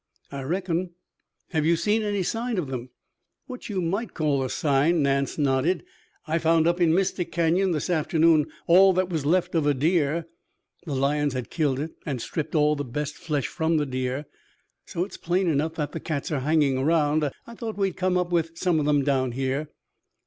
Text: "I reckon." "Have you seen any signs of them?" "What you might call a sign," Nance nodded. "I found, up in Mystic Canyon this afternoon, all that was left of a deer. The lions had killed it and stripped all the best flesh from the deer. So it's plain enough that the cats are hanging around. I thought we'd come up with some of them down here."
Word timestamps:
"I 0.31 0.41
reckon." 0.41 0.95
"Have 1.51 1.63
you 1.63 1.75
seen 1.75 2.01
any 2.01 2.23
signs 2.23 2.57
of 2.57 2.65
them?" 2.69 2.89
"What 3.45 3.69
you 3.69 3.81
might 3.83 4.15
call 4.15 4.41
a 4.41 4.49
sign," 4.49 5.03
Nance 5.03 5.37
nodded. 5.37 5.83
"I 6.25 6.39
found, 6.39 6.65
up 6.65 6.81
in 6.81 6.91
Mystic 6.95 7.31
Canyon 7.31 7.71
this 7.71 7.87
afternoon, 7.87 8.47
all 8.65 8.93
that 8.93 9.09
was 9.09 9.27
left 9.27 9.53
of 9.53 9.67
a 9.67 9.75
deer. 9.75 10.25
The 10.87 10.95
lions 10.95 11.33
had 11.33 11.51
killed 11.51 11.79
it 11.79 11.91
and 12.03 12.19
stripped 12.19 12.55
all 12.55 12.75
the 12.75 12.83
best 12.83 13.15
flesh 13.15 13.45
from 13.45 13.77
the 13.77 13.85
deer. 13.85 14.25
So 14.87 15.05
it's 15.05 15.17
plain 15.17 15.47
enough 15.47 15.75
that 15.75 15.91
the 15.91 15.99
cats 15.99 16.31
are 16.31 16.39
hanging 16.39 16.79
around. 16.79 17.29
I 17.45 17.53
thought 17.53 17.77
we'd 17.77 17.95
come 17.95 18.17
up 18.17 18.31
with 18.31 18.57
some 18.57 18.79
of 18.79 18.87
them 18.87 19.03
down 19.03 19.33
here." 19.33 19.69